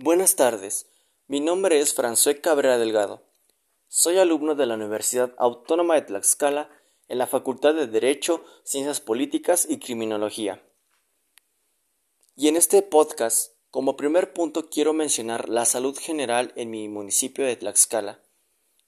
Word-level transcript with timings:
Buenas 0.00 0.36
tardes, 0.36 0.86
mi 1.26 1.40
nombre 1.40 1.80
es 1.80 1.92
François 1.92 2.40
Cabrera 2.40 2.78
Delgado. 2.78 3.20
Soy 3.88 4.16
alumno 4.18 4.54
de 4.54 4.64
la 4.64 4.74
Universidad 4.74 5.34
Autónoma 5.38 5.96
de 5.96 6.02
Tlaxcala 6.02 6.70
en 7.08 7.18
la 7.18 7.26
Facultad 7.26 7.74
de 7.74 7.88
Derecho, 7.88 8.44
Ciencias 8.62 9.00
Políticas 9.00 9.66
y 9.68 9.80
Criminología. 9.80 10.62
Y 12.36 12.46
en 12.46 12.54
este 12.54 12.80
podcast, 12.82 13.54
como 13.72 13.96
primer 13.96 14.32
punto, 14.32 14.70
quiero 14.70 14.92
mencionar 14.92 15.48
la 15.48 15.64
salud 15.64 15.98
general 15.98 16.52
en 16.54 16.70
mi 16.70 16.88
municipio 16.88 17.44
de 17.44 17.56
Tlaxcala, 17.56 18.22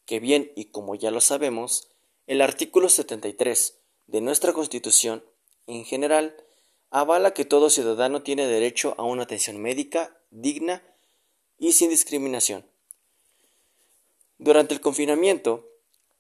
que 0.07 0.21
bien 0.21 0.53
y 0.55 0.67
como 0.67 0.95
ya 0.95 1.11
lo 1.11 1.21
sabemos, 1.21 1.89
el 2.29 2.41
artículo 2.41 2.89
73 2.89 3.81
de 4.07 4.21
nuestra 4.21 4.53
Constitución, 4.53 5.25
en 5.67 5.85
general, 5.85 6.37
avala 6.89 7.35
que 7.35 7.45
todo 7.45 7.69
ciudadano 7.69 8.23
tiene 8.23 8.47
derecho 8.47 8.95
a 8.97 9.03
una 9.03 9.25
atención 9.25 9.61
médica 9.61 10.17
digna 10.31 10.85
y 11.61 11.73
sin 11.73 11.91
discriminación. 11.91 12.65
Durante 14.39 14.75
el 14.75 14.81
confinamiento, 14.81 15.69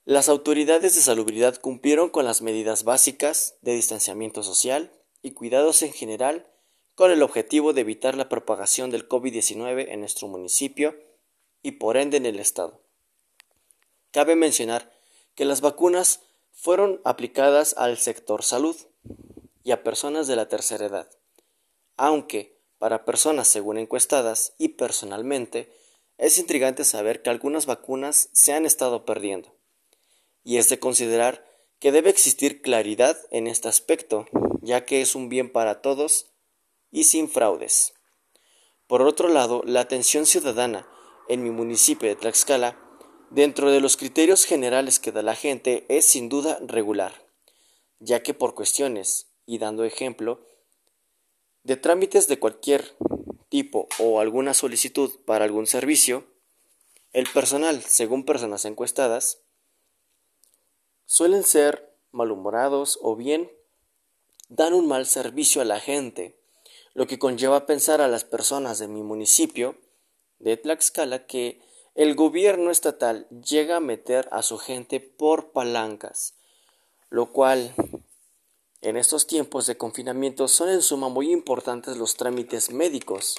las 0.05 0.29
autoridades 0.29 0.95
de 0.95 1.01
salubridad 1.01 1.57
cumplieron 1.57 2.11
con 2.11 2.27
las 2.27 2.43
medidas 2.43 2.85
básicas 2.85 3.57
de 3.63 3.73
distanciamiento 3.73 4.43
social 4.43 4.93
y 5.23 5.33
cuidados 5.33 5.83
en 5.83 5.93
general 5.93 6.47
con 6.95 7.11
el 7.11 7.23
objetivo 7.23 7.73
de 7.73 7.81
evitar 7.81 8.15
la 8.17 8.29
propagación 8.29 8.91
del 8.91 9.09
COVID-19 9.09 9.87
en 9.89 10.01
nuestro 10.01 10.29
municipio 10.29 10.95
y 11.63 11.73
por 11.73 11.97
ende 11.97 12.19
en 12.19 12.27
el 12.27 12.39
Estado. 12.39 12.83
Cabe 14.11 14.37
mencionar 14.37 14.93
que 15.35 15.47
las 15.47 15.63
vacunas 15.63 16.21
fueron 16.53 17.01
aplicadas 17.05 17.75
al 17.79 17.97
sector 17.97 18.43
salud 18.43 18.77
y 19.65 19.71
a 19.71 19.83
personas 19.83 20.27
de 20.27 20.37
la 20.37 20.49
tercera 20.49 20.85
edad, 20.85 21.11
aunque 21.97 22.60
para 22.81 23.05
personas 23.05 23.47
según 23.47 23.77
encuestadas 23.77 24.55
y 24.57 24.69
personalmente, 24.69 25.71
es 26.17 26.39
intrigante 26.39 26.85
saber 26.85 27.21
que 27.21 27.29
algunas 27.29 27.67
vacunas 27.67 28.31
se 28.33 28.55
han 28.55 28.65
estado 28.65 29.05
perdiendo. 29.05 29.55
Y 30.45 30.57
es 30.57 30.71
de 30.71 30.79
considerar 30.79 31.47
que 31.79 31.93
debe 31.93 32.09
existir 32.09 32.63
claridad 32.63 33.19
en 33.31 33.49
este 33.49 33.69
aspecto, 33.69 34.25
ya 34.63 34.87
que 34.87 35.03
es 35.03 35.15
un 35.15 35.29
bien 35.29 35.53
para 35.53 35.83
todos 35.83 36.33
y 36.91 37.05
sin 37.05 37.29
fraudes. 37.29 37.93
Por 38.87 39.03
otro 39.03 39.29
lado, 39.29 39.63
la 39.67 39.81
atención 39.81 40.25
ciudadana 40.25 40.89
en 41.29 41.43
mi 41.43 41.51
municipio 41.51 42.09
de 42.09 42.17
Tlaxcala, 42.17 42.81
dentro 43.29 43.71
de 43.71 43.81
los 43.81 43.99
criterios 43.99 44.47
generales 44.47 44.99
que 44.99 45.13
da 45.13 45.21
la 45.21 45.37
gente, 45.37 45.85
es 45.91 46.07
sin 46.07 46.31
duda 46.31 46.59
regular, 46.67 47.13
ya 47.99 48.23
que 48.23 48.33
por 48.33 48.55
cuestiones, 48.55 49.27
y 49.45 49.59
dando 49.59 49.85
ejemplo, 49.85 50.41
de 51.71 51.77
trámites 51.77 52.27
de 52.27 52.41
cualquier 52.41 52.97
tipo 53.49 53.87
o 54.01 54.19
alguna 54.19 54.55
solicitud 54.55 55.13
para 55.25 55.45
algún 55.45 55.69
servicio, 55.69 56.25
el 57.13 57.29
personal, 57.33 57.81
según 57.83 58.25
personas 58.25 58.65
encuestadas, 58.65 59.39
suelen 61.07 61.45
ser 61.45 61.97
malhumorados 62.11 62.99
o 63.03 63.15
bien 63.15 63.53
dan 64.49 64.75
un 64.75 64.89
mal 64.89 65.07
servicio 65.07 65.63
a 65.63 65.65
la 65.65 65.79
gente, 65.79 66.41
lo 66.93 67.07
que 67.07 67.21
conlleva 67.21 67.59
a 67.59 67.67
pensar 67.67 68.01
a 68.01 68.09
las 68.09 68.25
personas 68.25 68.81
de 68.81 68.89
mi 68.89 69.05
municipio 69.05 69.77
de 70.41 70.57
Tlaxcala 70.57 71.29
que 71.29 71.61
el 71.95 72.17
gobierno 72.17 72.73
estatal 72.73 73.29
llega 73.29 73.77
a 73.77 73.81
meter 73.81 74.29
a 74.33 74.43
su 74.43 74.59
gente 74.59 74.99
por 74.99 75.53
palancas, 75.53 76.35
lo 77.11 77.31
cual 77.31 77.73
en 78.83 78.97
estos 78.97 79.27
tiempos 79.27 79.67
de 79.67 79.77
confinamiento 79.77 80.49
son 80.49 80.71
en 80.71 80.83
suma 80.83 81.09
muy 81.09 81.31
importantes 81.31 81.97
los 81.97 82.17
trámites 82.17 82.71
médicos, 82.71 83.37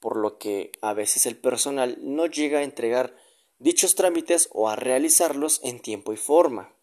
por 0.00 0.16
lo 0.16 0.38
que 0.38 0.72
a 0.80 0.94
veces 0.94 1.26
el 1.26 1.36
personal 1.36 1.98
no 2.00 2.26
llega 2.26 2.60
a 2.60 2.62
entregar 2.62 3.14
dichos 3.58 3.94
trámites 3.94 4.48
o 4.52 4.68
a 4.68 4.76
realizarlos 4.76 5.60
en 5.62 5.80
tiempo 5.80 6.12
y 6.12 6.16
forma. 6.16 6.74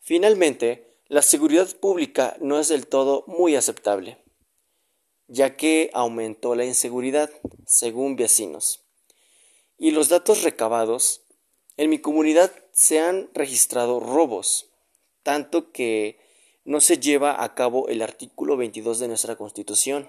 Finalmente, 0.00 0.98
la 1.06 1.22
seguridad 1.22 1.68
pública 1.76 2.36
no 2.40 2.58
es 2.58 2.68
del 2.68 2.86
todo 2.86 3.24
muy 3.26 3.54
aceptable, 3.54 4.18
ya 5.28 5.56
que 5.56 5.90
aumentó 5.94 6.54
la 6.54 6.64
inseguridad, 6.64 7.30
según 7.66 8.16
vecinos. 8.16 8.84
Y 9.78 9.92
los 9.92 10.08
datos 10.08 10.42
recabados, 10.42 11.22
en 11.76 11.90
mi 11.90 12.00
comunidad 12.00 12.52
se 12.72 13.00
han 13.00 13.30
registrado 13.34 14.00
robos, 14.00 14.70
tanto 15.22 15.70
que 15.70 16.18
no 16.64 16.80
se 16.80 16.98
lleva 16.98 17.42
a 17.42 17.54
cabo 17.54 17.88
el 17.88 18.02
artículo 18.02 18.56
22 18.56 18.98
de 18.98 19.08
nuestra 19.08 19.36
Constitución. 19.36 20.08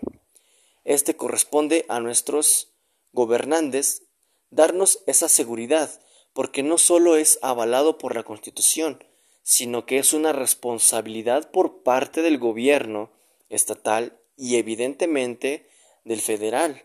Este 0.83 1.15
corresponde 1.15 1.85
a 1.89 1.99
nuestros 1.99 2.69
gobernantes 3.11 4.03
darnos 4.49 4.99
esa 5.07 5.29
seguridad, 5.29 6.01
porque 6.33 6.63
no 6.63 6.77
solo 6.77 7.15
es 7.15 7.39
avalado 7.41 7.97
por 7.97 8.15
la 8.15 8.23
Constitución, 8.23 9.03
sino 9.43 9.85
que 9.85 9.97
es 9.97 10.13
una 10.13 10.31
responsabilidad 10.31 11.51
por 11.51 11.83
parte 11.83 12.21
del 12.21 12.37
gobierno 12.37 13.11
estatal 13.49 14.17
y 14.37 14.55
evidentemente 14.55 15.67
del 16.05 16.21
federal. 16.21 16.83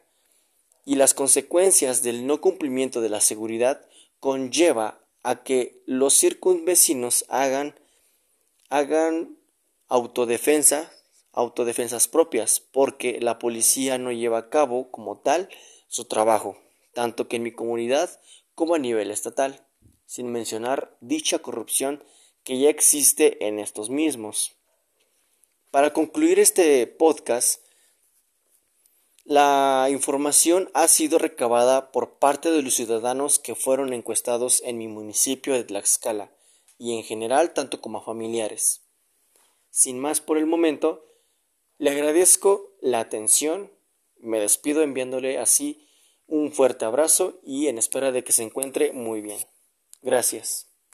Y 0.85 0.97
las 0.97 1.15
consecuencias 1.15 2.03
del 2.03 2.27
no 2.27 2.41
cumplimiento 2.41 3.01
de 3.01 3.11
la 3.11 3.21
seguridad 3.21 3.87
conlleva 4.21 5.01
a 5.23 5.43
que 5.43 5.83
los 5.87 6.15
circunvecinos 6.15 7.25
hagan 7.29 7.75
hagan 8.71 9.38
autodefensa, 9.89 10.93
autodefensas 11.33 12.09
propias, 12.09 12.61
porque 12.61 13.21
la 13.21 13.39
policía 13.39 13.99
no 13.99 14.13
lleva 14.13 14.39
a 14.39 14.49
cabo 14.51 14.91
como 14.91 15.19
tal 15.19 15.49
su 15.89 16.05
trabajo, 16.05 16.59
tanto 16.93 17.29
que 17.29 17.37
en 17.37 17.43
mi 17.43 17.53
comunidad 17.53 18.11
como 18.55 18.75
a 18.75 18.79
nivel 18.79 19.11
estatal, 19.11 19.67
sin 20.05 20.31
mencionar 20.31 20.97
dicha 21.01 21.39
corrupción 21.39 22.03
que 22.45 22.59
ya 22.59 22.71
existe 22.71 23.47
en 23.47 23.59
estos 23.59 23.91
mismos. 23.91 24.57
Para 25.71 25.93
concluir 25.93 26.39
este 26.39 26.87
podcast, 26.87 27.63
la 29.25 29.89
información 29.91 30.71
ha 30.73 30.89
sido 30.89 31.19
recabada 31.19 31.93
por 31.93 32.19
parte 32.19 32.51
de 32.51 32.63
los 32.63 32.75
ciudadanos 32.75 33.39
que 33.39 33.55
fueron 33.55 33.93
encuestados 33.93 34.63
en 34.65 34.79
mi 34.79 34.89
municipio 34.89 35.53
de 35.53 35.65
Tlaxcala 35.65 36.33
y 36.79 36.97
en 36.97 37.05
general 37.05 37.53
tanto 37.53 37.83
como 37.83 37.99
a 37.99 38.03
familiares. 38.03 38.88
Sin 39.71 39.99
más 39.99 40.21
por 40.21 40.39
el 40.39 40.47
momento, 40.47 41.05
le 41.79 41.91
agradezco 41.91 42.77
la 42.81 43.01
atención, 43.01 43.71
me 44.19 44.41
despido 44.41 44.83
enviándole 44.83 45.39
así 45.39 45.89
un 46.27 46.53
fuerte 46.53 46.85
abrazo 46.85 47.41
y 47.43 47.69
en 47.69 47.79
espera 47.79 48.13
de 48.13 48.25
que 48.25 48.33
se 48.33 48.43
encuentre 48.43 48.93
muy 48.93 49.21
bien. 49.21 49.39
Gracias. 50.03 50.68